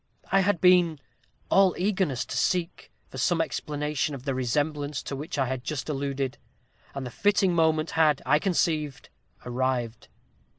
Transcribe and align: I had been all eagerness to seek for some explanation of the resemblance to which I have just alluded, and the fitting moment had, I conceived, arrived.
I 0.31 0.39
had 0.39 0.59
been 0.61 0.97
all 1.51 1.75
eagerness 1.77 2.25
to 2.25 2.35
seek 2.35 2.91
for 3.11 3.19
some 3.19 3.39
explanation 3.39 4.15
of 4.15 4.23
the 4.25 4.33
resemblance 4.33 5.03
to 5.03 5.15
which 5.15 5.37
I 5.37 5.45
have 5.45 5.61
just 5.61 5.89
alluded, 5.89 6.39
and 6.95 7.05
the 7.05 7.11
fitting 7.11 7.53
moment 7.53 7.91
had, 7.91 8.19
I 8.25 8.39
conceived, 8.39 9.09
arrived. 9.45 10.07